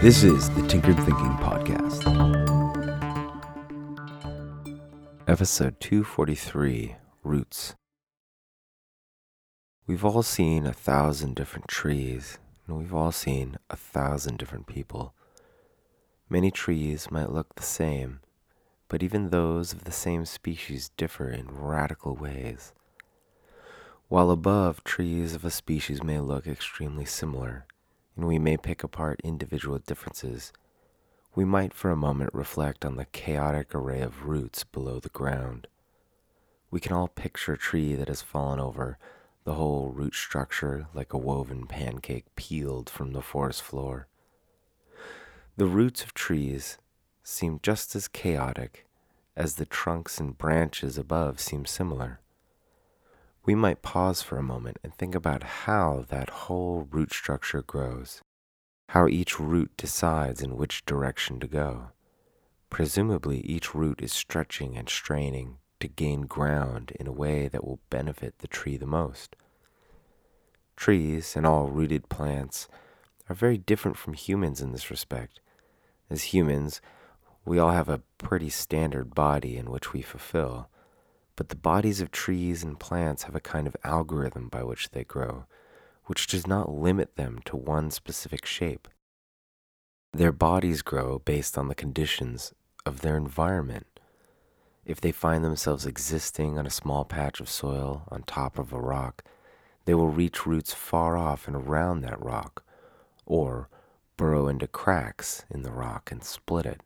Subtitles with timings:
[0.00, 2.06] This is the Tinkered Thinking Podcast.
[5.26, 6.94] Episode 243
[7.24, 7.74] Roots.
[9.88, 12.38] We've all seen a thousand different trees,
[12.68, 15.14] and we've all seen a thousand different people.
[16.30, 18.20] Many trees might look the same,
[18.86, 22.72] but even those of the same species differ in radical ways.
[24.06, 27.66] While above, trees of a species may look extremely similar,
[28.18, 30.52] and we may pick apart individual differences,
[31.36, 35.68] we might for a moment reflect on the chaotic array of roots below the ground.
[36.68, 38.98] We can all picture a tree that has fallen over,
[39.44, 44.08] the whole root structure like a woven pancake peeled from the forest floor.
[45.56, 46.76] The roots of trees
[47.22, 48.84] seem just as chaotic
[49.36, 52.18] as the trunks and branches above seem similar
[53.48, 58.20] we might pause for a moment and think about how that whole root structure grows,
[58.90, 61.88] how each root decides in which direction to go.
[62.68, 67.80] Presumably, each root is stretching and straining to gain ground in a way that will
[67.88, 69.34] benefit the tree the most.
[70.76, 72.68] Trees and all rooted plants
[73.30, 75.40] are very different from humans in this respect.
[76.10, 76.82] As humans,
[77.46, 80.68] we all have a pretty standard body in which we fulfill
[81.38, 85.04] but the bodies of trees and plants have a kind of algorithm by which they
[85.04, 85.44] grow,
[86.06, 88.88] which does not limit them to one specific shape.
[90.12, 92.52] Their bodies grow based on the conditions
[92.84, 94.00] of their environment.
[94.84, 98.80] If they find themselves existing on a small patch of soil on top of a
[98.80, 99.22] rock,
[99.84, 102.64] they will reach roots far off and around that rock,
[103.26, 103.68] or
[104.16, 106.82] burrow into cracks in the rock and split it.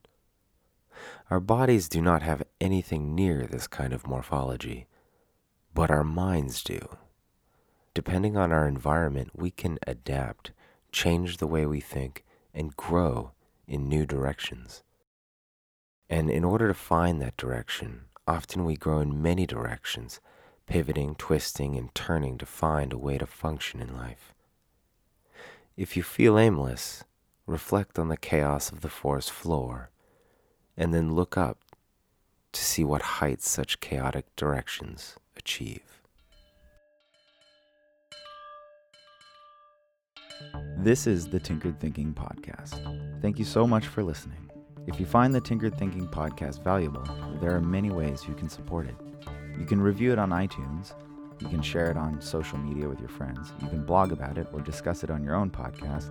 [1.30, 4.86] Our bodies do not have anything near this kind of morphology,
[5.74, 6.96] but our minds do.
[7.94, 10.52] Depending on our environment, we can adapt,
[10.92, 12.24] change the way we think,
[12.54, 13.32] and grow
[13.66, 14.82] in new directions.
[16.08, 20.20] And in order to find that direction, often we grow in many directions,
[20.66, 24.34] pivoting, twisting, and turning to find a way to function in life.
[25.76, 27.04] If you feel aimless,
[27.46, 29.91] reflect on the chaos of the forest floor
[30.76, 31.58] and then look up
[32.52, 36.02] to see what heights such chaotic directions achieve.
[40.78, 43.20] This is the Tinkered Thinking Podcast.
[43.22, 44.50] Thank you so much for listening.
[44.86, 47.04] If you find the Tinkered Thinking Podcast valuable,
[47.40, 48.96] there are many ways you can support it.
[49.58, 50.92] You can review it on iTunes,
[51.40, 54.48] you can share it on social media with your friends, you can blog about it
[54.52, 56.10] or discuss it on your own podcast